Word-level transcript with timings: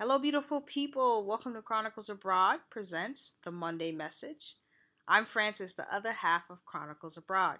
Hello, 0.00 0.18
beautiful 0.18 0.62
people. 0.62 1.26
Welcome 1.26 1.52
to 1.52 1.60
Chronicles 1.60 2.08
Abroad 2.08 2.60
presents 2.70 3.36
the 3.44 3.50
Monday 3.50 3.92
Message. 3.92 4.54
I'm 5.06 5.26
Francis, 5.26 5.74
the 5.74 5.94
other 5.94 6.12
half 6.12 6.48
of 6.48 6.64
Chronicles 6.64 7.18
Abroad. 7.18 7.58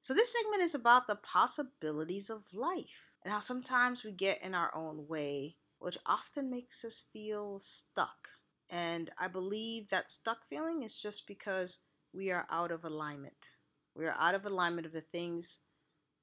So, 0.00 0.14
this 0.14 0.32
segment 0.32 0.62
is 0.62 0.74
about 0.74 1.06
the 1.06 1.16
possibilities 1.16 2.30
of 2.30 2.54
life 2.54 3.12
and 3.22 3.30
how 3.30 3.40
sometimes 3.40 4.04
we 4.04 4.10
get 4.10 4.42
in 4.42 4.54
our 4.54 4.74
own 4.74 5.06
way, 5.06 5.56
which 5.80 5.98
often 6.06 6.50
makes 6.50 6.82
us 6.82 7.04
feel 7.12 7.58
stuck. 7.58 8.28
And 8.70 9.10
I 9.18 9.28
believe 9.28 9.90
that 9.90 10.08
stuck 10.08 10.46
feeling 10.48 10.82
is 10.82 10.98
just 10.98 11.26
because 11.26 11.80
we 12.14 12.30
are 12.30 12.46
out 12.50 12.72
of 12.72 12.86
alignment. 12.86 13.52
We 13.94 14.06
are 14.06 14.16
out 14.18 14.34
of 14.34 14.46
alignment 14.46 14.86
of 14.86 14.94
the 14.94 15.02
things 15.02 15.58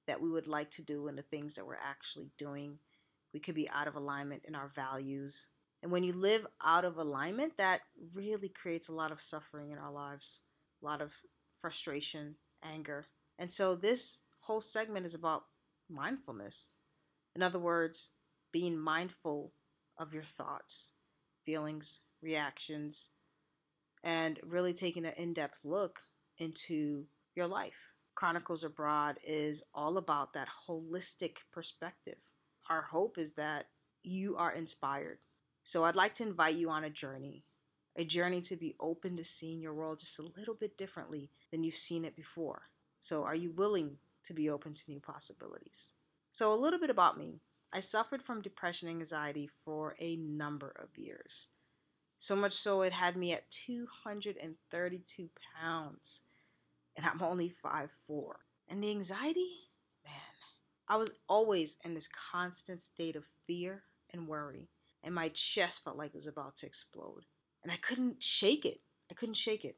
that 0.08 0.20
we 0.20 0.32
would 0.32 0.48
like 0.48 0.72
to 0.72 0.82
do 0.82 1.08
and 1.08 1.16
the 1.16 1.22
things 1.22 1.54
that 1.54 1.68
we're 1.68 1.76
actually 1.76 2.32
doing 2.40 2.80
we 3.38 3.41
could 3.41 3.54
be 3.54 3.70
out 3.70 3.88
of 3.88 3.96
alignment 3.96 4.41
in 4.48 4.55
our 4.55 4.70
values. 4.70 5.50
And 5.84 5.91
when 5.91 6.04
you 6.04 6.12
live 6.12 6.48
out 6.66 6.86
of 6.86 6.98
alignment, 6.98 7.55
that 7.58 7.82
really 8.16 8.50
creates 8.50 8.90
a 8.90 8.96
lot 8.96 9.12
of 9.12 9.22
suffering 9.22 9.70
in 9.70 9.77
our 9.77 9.91
lives, 9.91 10.41
a 10.82 10.86
lot 10.88 11.04
of 11.04 11.13
frustration, 11.62 12.34
anger. 12.63 13.05
And 13.38 13.52
so 13.52 13.76
this 13.76 14.23
whole 14.40 14.60
segment 14.60 15.05
is 15.05 15.13
about 15.13 15.44
mindfulness. 15.88 16.80
In 17.36 17.44
other 17.44 17.60
words, 17.60 18.10
being 18.52 18.76
mindful 18.76 19.54
of 19.99 20.16
your 20.16 20.24
thoughts, 20.24 20.94
feelings, 21.46 22.02
reactions, 22.24 23.12
and 24.04 24.40
really 24.44 24.74
taking 24.74 25.05
an 25.05 25.13
in 25.16 25.34
depth 25.34 25.63
look 25.63 25.99
into 26.40 27.05
your 27.35 27.46
life. 27.46 27.93
Chronicles 28.15 28.63
Abroad 28.63 29.20
is 29.24 29.63
all 29.76 29.99
about 29.99 30.34
that 30.34 30.48
holistic 30.68 31.35
perspective 31.54 32.18
our 32.70 32.82
hope 32.82 33.18
is 33.18 33.34
that 33.34 33.68
you 34.04 34.35
are 34.37 34.51
inspired. 34.51 35.20
So 35.63 35.85
I'd 35.85 35.96
like 35.96 36.13
to 36.15 36.23
invite 36.23 36.55
you 36.55 36.70
on 36.70 36.84
a 36.84 36.90
journey, 36.90 37.43
a 37.96 38.05
journey 38.05 38.41
to 38.41 38.55
be 38.55 38.76
open 38.79 39.18
to 39.18 39.24
seeing 39.24 39.59
your 39.59 39.74
world 39.74 39.99
just 39.99 40.20
a 40.20 40.32
little 40.37 40.54
bit 40.54 40.77
differently 40.77 41.29
than 41.51 41.63
you've 41.63 41.76
seen 41.76 42.05
it 42.05 42.15
before. 42.15 42.62
So 43.01 43.24
are 43.24 43.35
you 43.35 43.51
willing 43.51 43.98
to 44.24 44.34
be 44.34 44.49
open 44.49 44.74
to 44.74 44.91
new 44.91 44.99
possibilities? 44.99 45.93
So, 46.32 46.54
a 46.54 46.55
little 46.55 46.79
bit 46.79 46.90
about 46.90 47.18
me. 47.18 47.41
I 47.74 47.79
suffered 47.79 48.21
from 48.21 48.41
depression 48.41 48.87
and 48.87 48.99
anxiety 48.99 49.48
for 49.48 49.96
a 49.99 50.18
number 50.18 50.74
of 50.77 50.98
years. 50.98 51.48
So 52.18 52.35
much 52.35 52.54
so 52.54 52.81
it 52.81 52.93
had 52.93 53.15
me 53.18 53.34
at 53.34 53.49
232 53.49 55.29
pounds. 55.59 56.21
And 56.96 57.05
I'm 57.05 57.21
only 57.21 57.49
5'4. 57.49 57.90
And 58.70 58.84
the 58.84 58.90
anxiety, 58.90 59.66
I 60.90 60.96
was 60.96 61.20
always 61.27 61.80
in 61.84 61.93
this 61.93 62.07
constant 62.07 62.82
state 62.82 63.18
of 63.18 63.27
fear 63.46 63.84
and 64.12 64.25
worry, 64.25 64.69
and 65.03 65.13
my 65.13 65.28
chest 65.28 65.84
felt 65.84 65.97
like 65.97 66.12
it 66.12 66.16
was 66.16 66.28
about 66.28 66.56
to 66.57 66.66
explode. 66.66 67.25
And 67.62 67.72
I 67.74 67.75
couldn't 67.75 68.24
shake 68.24 68.66
it. 68.66 68.80
I 69.12 69.13
couldn't 69.13 69.35
shake 69.35 69.66
it. 69.66 69.75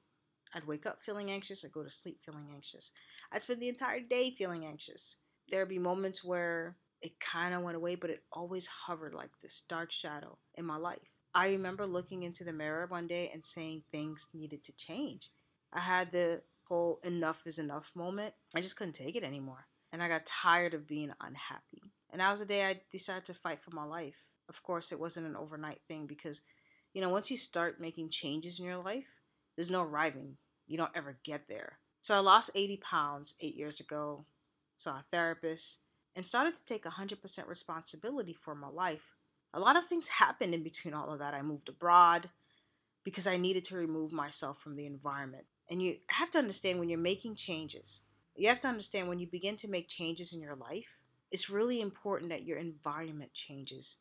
I'd 0.53 0.67
wake 0.67 0.85
up 0.85 1.01
feeling 1.01 1.31
anxious, 1.31 1.65
I'd 1.65 1.71
go 1.71 1.83
to 1.83 1.89
sleep 1.89 2.19
feeling 2.23 2.49
anxious. 2.53 2.91
I'd 3.31 3.41
spend 3.41 3.59
the 3.59 3.69
entire 3.69 3.99
day 3.99 4.29
feeling 4.29 4.65
anxious. 4.65 5.17
There'd 5.49 5.67
be 5.67 5.79
moments 5.79 6.23
where 6.23 6.77
it 7.01 7.19
kind 7.19 7.55
of 7.55 7.63
went 7.63 7.77
away, 7.77 7.95
but 7.95 8.11
it 8.11 8.23
always 8.31 8.67
hovered 8.67 9.15
like 9.15 9.31
this 9.41 9.63
dark 9.67 9.91
shadow 9.91 10.37
in 10.55 10.65
my 10.65 10.77
life. 10.77 11.15
I 11.33 11.49
remember 11.49 11.87
looking 11.87 12.21
into 12.21 12.43
the 12.43 12.53
mirror 12.53 12.85
one 12.87 13.07
day 13.07 13.31
and 13.33 13.43
saying 13.43 13.83
things 13.89 14.27
needed 14.33 14.63
to 14.63 14.75
change. 14.75 15.29
I 15.73 15.79
had 15.79 16.11
the 16.11 16.43
whole 16.67 16.99
enough 17.03 17.47
is 17.47 17.57
enough 17.57 17.95
moment. 17.95 18.35
I 18.53 18.61
just 18.61 18.75
couldn't 18.75 18.93
take 18.93 19.15
it 19.15 19.23
anymore 19.23 19.65
and 19.91 20.01
I 20.01 20.07
got 20.07 20.25
tired 20.25 20.73
of 20.73 20.87
being 20.87 21.11
unhappy. 21.21 21.81
And 22.11 22.21
that 22.21 22.31
was 22.31 22.39
the 22.39 22.45
day 22.45 22.65
I 22.65 22.81
decided 22.89 23.25
to 23.25 23.33
fight 23.33 23.61
for 23.61 23.71
my 23.75 23.83
life. 23.83 24.19
Of 24.47 24.63
course, 24.63 24.91
it 24.91 24.99
wasn't 24.99 25.27
an 25.27 25.35
overnight 25.35 25.81
thing 25.87 26.07
because, 26.07 26.41
you 26.93 27.01
know, 27.01 27.09
once 27.09 27.29
you 27.29 27.37
start 27.37 27.79
making 27.79 28.09
changes 28.09 28.59
in 28.59 28.65
your 28.65 28.81
life, 28.81 29.21
there's 29.55 29.71
no 29.71 29.83
arriving. 29.83 30.37
You 30.67 30.77
don't 30.77 30.95
ever 30.95 31.19
get 31.23 31.47
there. 31.47 31.77
So 32.01 32.15
I 32.15 32.19
lost 32.19 32.51
80 32.55 32.77
pounds 32.77 33.35
eight 33.41 33.55
years 33.55 33.79
ago, 33.79 34.25
saw 34.77 34.97
a 34.97 35.05
therapist, 35.11 35.81
and 36.15 36.25
started 36.25 36.55
to 36.55 36.65
take 36.65 36.83
100% 36.83 37.47
responsibility 37.47 38.33
for 38.33 38.55
my 38.55 38.69
life. 38.69 39.15
A 39.53 39.59
lot 39.59 39.77
of 39.77 39.85
things 39.85 40.07
happened 40.07 40.53
in 40.53 40.63
between 40.63 40.93
all 40.93 41.11
of 41.11 41.19
that. 41.19 41.33
I 41.33 41.41
moved 41.41 41.69
abroad 41.69 42.29
because 43.03 43.27
I 43.27 43.37
needed 43.37 43.63
to 43.65 43.77
remove 43.77 44.11
myself 44.11 44.59
from 44.59 44.75
the 44.75 44.85
environment. 44.85 45.45
And 45.69 45.81
you 45.81 45.97
have 46.09 46.31
to 46.31 46.37
understand 46.37 46.79
when 46.79 46.89
you're 46.89 46.99
making 46.99 47.35
changes, 47.35 48.01
you 48.39 48.47
have 48.47 48.59
to 48.61 48.67
understand 48.67 49.07
when 49.07 49.19
you 49.19 49.27
begin 49.27 49.57
to 49.57 49.67
make 49.67 49.87
changes 49.87 50.33
in 50.33 50.41
your 50.41 50.55
life, 50.55 50.99
it's 51.31 51.49
really 51.49 51.81
important 51.81 52.29
that 52.31 52.45
your 52.45 52.57
environment 52.57 53.33
changes 53.33 53.97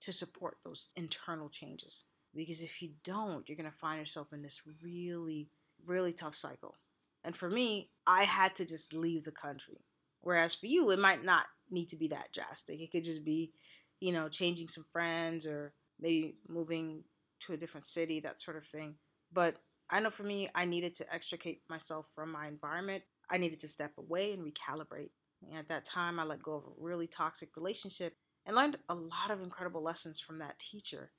to 0.00 0.12
support 0.12 0.56
those 0.64 0.88
internal 0.96 1.48
changes. 1.48 2.04
Because 2.34 2.62
if 2.62 2.80
you 2.82 2.90
don't, 3.04 3.48
you're 3.48 3.56
going 3.56 3.70
to 3.70 3.76
find 3.76 3.98
yourself 3.98 4.32
in 4.32 4.42
this 4.42 4.62
really, 4.82 5.48
really 5.86 6.12
tough 6.12 6.34
cycle. 6.34 6.76
And 7.24 7.36
for 7.36 7.50
me, 7.50 7.90
I 8.06 8.24
had 8.24 8.54
to 8.56 8.64
just 8.64 8.94
leave 8.94 9.24
the 9.24 9.32
country. 9.32 9.84
Whereas 10.22 10.54
for 10.54 10.66
you, 10.66 10.90
it 10.90 10.98
might 10.98 11.24
not 11.24 11.46
need 11.70 11.88
to 11.90 11.96
be 11.96 12.08
that 12.08 12.32
drastic. 12.32 12.80
It 12.80 12.90
could 12.90 13.04
just 13.04 13.24
be, 13.24 13.52
you 14.00 14.12
know, 14.12 14.28
changing 14.28 14.68
some 14.68 14.84
friends 14.92 15.46
or 15.46 15.72
maybe 16.00 16.36
moving 16.48 17.04
to 17.40 17.52
a 17.52 17.56
different 17.56 17.86
city, 17.86 18.20
that 18.20 18.40
sort 18.40 18.56
of 18.56 18.64
thing. 18.64 18.94
But 19.32 19.56
I 19.90 20.00
know 20.00 20.10
for 20.10 20.22
me, 20.22 20.48
I 20.54 20.64
needed 20.64 20.94
to 20.96 21.14
extricate 21.14 21.60
myself 21.68 22.08
from 22.14 22.32
my 22.32 22.48
environment 22.48 23.02
I 23.32 23.38
needed 23.38 23.60
to 23.60 23.68
step 23.68 23.96
away 23.96 24.34
and 24.34 24.44
recalibrate. 24.44 25.10
And 25.42 25.56
at 25.56 25.68
that 25.68 25.86
time, 25.86 26.20
I 26.20 26.24
let 26.24 26.42
go 26.42 26.54
of 26.54 26.64
a 26.64 26.72
really 26.78 27.06
toxic 27.06 27.56
relationship 27.56 28.14
and 28.44 28.54
learned 28.54 28.76
a 28.90 28.94
lot 28.94 29.30
of 29.30 29.40
incredible 29.40 29.82
lessons 29.82 30.20
from 30.20 30.38
that 30.38 30.58
teacher. 30.58 31.10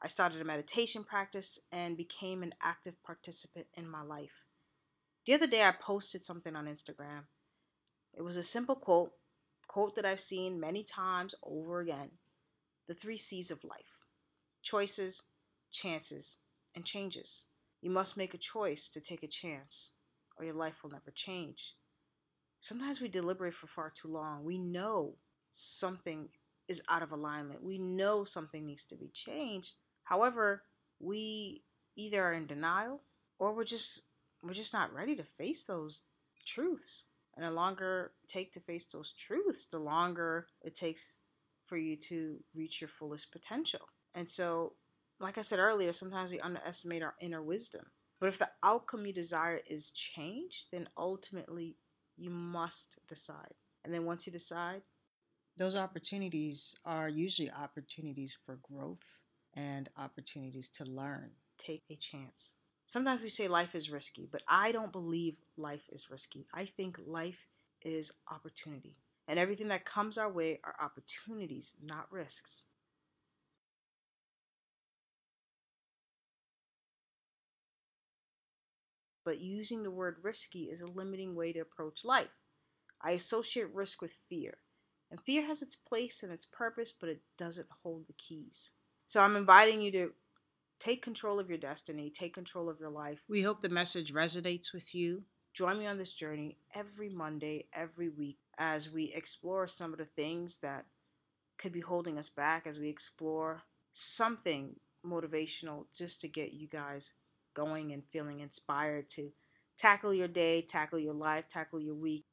I 0.00 0.08
started 0.08 0.40
a 0.40 0.44
meditation 0.44 1.04
practice 1.04 1.60
and 1.70 1.94
became 1.94 2.42
an 2.42 2.54
active 2.62 2.94
participant 3.02 3.66
in 3.74 3.86
my 3.86 4.02
life. 4.02 4.46
The 5.26 5.34
other 5.34 5.46
day, 5.46 5.62
I 5.62 5.72
posted 5.72 6.22
something 6.22 6.56
on 6.56 6.66
Instagram. 6.66 7.24
It 8.14 8.22
was 8.22 8.38
a 8.38 8.42
simple 8.42 8.74
quote, 8.74 9.12
quote 9.66 9.94
that 9.96 10.06
I've 10.06 10.20
seen 10.20 10.58
many 10.58 10.82
times 10.82 11.34
over 11.42 11.80
again 11.80 12.12
the 12.86 12.94
three 12.94 13.18
C's 13.18 13.50
of 13.50 13.62
life 13.62 14.06
choices, 14.62 15.24
chances, 15.70 16.38
and 16.74 16.84
changes. 16.86 17.44
You 17.82 17.90
must 17.90 18.16
make 18.16 18.32
a 18.32 18.38
choice 18.38 18.88
to 18.88 19.00
take 19.00 19.22
a 19.22 19.28
chance 19.28 19.90
or 20.38 20.44
your 20.44 20.54
life 20.54 20.82
will 20.82 20.90
never 20.90 21.10
change. 21.10 21.74
Sometimes 22.60 23.00
we 23.00 23.08
deliberate 23.08 23.54
for 23.54 23.66
far 23.66 23.90
too 23.90 24.08
long. 24.08 24.44
We 24.44 24.58
know 24.58 25.14
something 25.50 26.28
is 26.66 26.82
out 26.88 27.02
of 27.02 27.12
alignment. 27.12 27.62
We 27.62 27.78
know 27.78 28.24
something 28.24 28.66
needs 28.66 28.84
to 28.86 28.96
be 28.96 29.08
changed. 29.08 29.76
However, 30.04 30.62
we 31.00 31.62
either 31.96 32.22
are 32.22 32.34
in 32.34 32.46
denial 32.46 33.02
or 33.38 33.54
we're 33.54 33.64
just 33.64 34.02
we're 34.42 34.52
just 34.52 34.72
not 34.72 34.92
ready 34.94 35.16
to 35.16 35.24
face 35.24 35.64
those 35.64 36.04
truths. 36.44 37.06
And 37.36 37.44
the 37.44 37.50
longer 37.50 38.12
it 38.22 38.28
take 38.28 38.52
to 38.52 38.60
face 38.60 38.86
those 38.86 39.12
truths, 39.12 39.66
the 39.66 39.78
longer 39.78 40.46
it 40.62 40.74
takes 40.74 41.22
for 41.66 41.76
you 41.76 41.96
to 41.96 42.38
reach 42.54 42.80
your 42.80 42.88
fullest 42.88 43.30
potential. 43.30 43.80
And 44.14 44.28
so, 44.28 44.72
like 45.20 45.38
I 45.38 45.42
said 45.42 45.58
earlier, 45.58 45.92
sometimes 45.92 46.32
we 46.32 46.40
underestimate 46.40 47.02
our 47.02 47.14
inner 47.20 47.42
wisdom. 47.42 47.84
But 48.20 48.28
if 48.28 48.38
the 48.38 48.50
outcome 48.62 49.06
you 49.06 49.12
desire 49.12 49.60
is 49.68 49.90
change, 49.92 50.66
then 50.72 50.88
ultimately 50.96 51.76
you 52.16 52.30
must 52.30 52.98
decide. 53.06 53.54
And 53.84 53.94
then 53.94 54.04
once 54.04 54.26
you 54.26 54.32
decide, 54.32 54.82
those 55.56 55.76
opportunities 55.76 56.74
are 56.84 57.08
usually 57.08 57.50
opportunities 57.50 58.36
for 58.44 58.58
growth 58.62 59.24
and 59.54 59.88
opportunities 59.96 60.68
to 60.70 60.84
learn. 60.84 61.30
Take 61.58 61.84
a 61.90 61.96
chance. 61.96 62.56
Sometimes 62.86 63.22
we 63.22 63.28
say 63.28 63.48
life 63.48 63.74
is 63.74 63.90
risky, 63.90 64.28
but 64.30 64.42
I 64.48 64.72
don't 64.72 64.92
believe 64.92 65.36
life 65.56 65.88
is 65.92 66.10
risky. 66.10 66.46
I 66.54 66.64
think 66.64 66.98
life 67.06 67.46
is 67.84 68.12
opportunity. 68.30 68.94
And 69.26 69.38
everything 69.38 69.68
that 69.68 69.84
comes 69.84 70.16
our 70.16 70.30
way 70.30 70.60
are 70.64 70.74
opportunities, 70.80 71.74
not 71.82 72.10
risks. 72.10 72.64
But 79.28 79.42
using 79.42 79.82
the 79.82 79.90
word 79.90 80.16
risky 80.22 80.70
is 80.70 80.80
a 80.80 80.86
limiting 80.86 81.34
way 81.34 81.52
to 81.52 81.58
approach 81.58 82.02
life. 82.02 82.40
I 83.02 83.10
associate 83.10 83.68
risk 83.74 84.00
with 84.00 84.18
fear, 84.26 84.56
and 85.10 85.20
fear 85.20 85.44
has 85.44 85.60
its 85.60 85.76
place 85.76 86.22
and 86.22 86.32
its 86.32 86.46
purpose, 86.46 86.94
but 86.98 87.10
it 87.10 87.20
doesn't 87.36 87.68
hold 87.82 88.06
the 88.06 88.14
keys. 88.14 88.72
So 89.06 89.20
I'm 89.20 89.36
inviting 89.36 89.82
you 89.82 89.92
to 89.92 90.12
take 90.78 91.02
control 91.02 91.38
of 91.38 91.50
your 91.50 91.58
destiny, 91.58 92.08
take 92.08 92.32
control 92.32 92.70
of 92.70 92.80
your 92.80 92.88
life. 92.88 93.22
We 93.28 93.42
hope 93.42 93.60
the 93.60 93.68
message 93.68 94.14
resonates 94.14 94.72
with 94.72 94.94
you. 94.94 95.22
Join 95.52 95.78
me 95.78 95.86
on 95.86 95.98
this 95.98 96.14
journey 96.14 96.56
every 96.74 97.10
Monday, 97.10 97.66
every 97.74 98.08
week, 98.08 98.38
as 98.56 98.90
we 98.90 99.12
explore 99.12 99.66
some 99.66 99.92
of 99.92 99.98
the 99.98 100.06
things 100.06 100.56
that 100.60 100.86
could 101.58 101.72
be 101.72 101.80
holding 101.80 102.16
us 102.16 102.30
back, 102.30 102.66
as 102.66 102.80
we 102.80 102.88
explore 102.88 103.60
something 103.92 104.74
motivational 105.04 105.84
just 105.94 106.22
to 106.22 106.28
get 106.28 106.54
you 106.54 106.66
guys 106.66 107.12
going 107.54 107.92
and 107.92 108.04
feeling 108.04 108.40
inspired 108.40 109.08
to 109.10 109.32
tackle 109.76 110.12
your 110.12 110.28
day, 110.28 110.62
tackle 110.62 110.98
your 110.98 111.14
life, 111.14 111.48
tackle 111.48 111.80
your 111.80 111.94
week. 111.94 112.24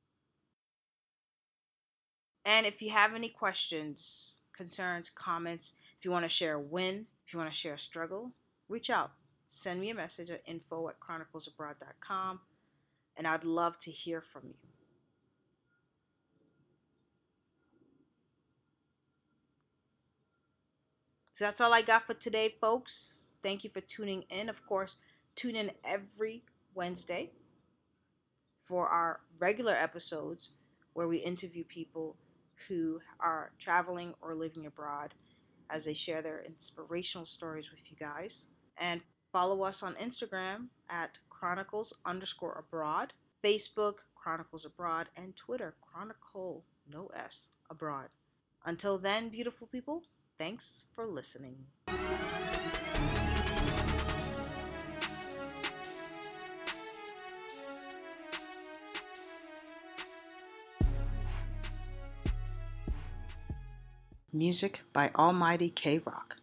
And 2.46 2.66
if 2.66 2.82
you 2.82 2.92
have 2.92 3.14
any 3.16 3.30
questions, 3.30 4.36
concerns, 4.56 5.10
comments, 5.10 5.76
if 5.98 6.06
you 6.06 6.12
want 6.12 6.26
to 6.26 6.30
share 6.30 6.56
a 6.56 6.60
win, 6.60 7.08
If 7.26 7.34
you 7.34 7.40
want 7.40 7.52
to 7.52 7.58
share 7.58 7.74
a 7.74 7.80
struggle, 7.80 8.32
reach 8.70 8.90
out. 8.90 9.12
Send 9.48 9.82
me 9.82 9.90
a 9.90 9.96
message 9.96 10.30
at 10.30 10.44
info 10.46 10.90
at 10.90 11.00
chroniclesabroad.com, 11.00 12.40
and 13.18 13.28
I'd 13.28 13.46
love 13.46 13.78
to 13.80 13.92
hear 13.92 14.22
from 14.22 14.44
you. 14.48 14.56
So 21.32 21.46
that's 21.46 21.60
all 21.60 21.74
I 21.74 21.82
got 21.82 22.08
for 22.08 22.14
today, 22.14 22.56
folks. 22.62 23.25
Thank 23.46 23.64
you 23.64 23.70
for 23.70 23.82
tuning 23.82 24.24
in. 24.32 24.50
Of 24.50 24.66
course, 24.66 24.98
tune 25.36 25.56
in 25.56 25.70
every 25.84 26.42
Wednesday 26.74 27.30
for 28.64 28.88
our 28.88 29.20
regular 29.38 29.74
episodes 29.74 30.54
where 30.94 31.08
we 31.08 31.18
interview 31.18 31.64
people 31.64 32.16
who 32.68 33.00
are 33.20 33.52
traveling 33.60 34.16
or 34.20 34.34
living 34.34 34.66
abroad 34.66 35.14
as 35.70 35.86
they 35.86 35.94
share 35.94 36.24
their 36.24 36.42
inspirational 36.42 37.28
stories 37.28 37.70
with 37.70 37.92
you 37.92 37.98
guys. 37.98 38.48
And 38.80 39.04
follow 39.32 39.62
us 39.62 39.84
on 39.84 39.94
Instagram 39.94 40.70
at 40.90 41.20
chronicles 41.30 41.94
underscore 42.04 42.58
abroad, 42.58 43.14
Facebook 43.44 44.00
Chronicles 44.16 44.66
Abroad, 44.66 45.08
and 45.18 45.36
Twitter 45.36 45.76
Chronicle, 45.82 46.66
no 46.92 47.12
S, 47.14 47.50
abroad. 47.70 48.10
Until 48.66 48.98
then, 48.98 49.30
beautiful 49.30 49.68
people, 49.68 50.02
Thanks 50.38 50.88
for 50.94 51.08
listening. 51.08 51.56
Music 64.36 64.82
by 64.92 65.12
Almighty 65.16 65.70
K 65.70 66.00
Rock. 66.00 66.35